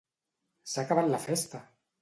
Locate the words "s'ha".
0.71-0.85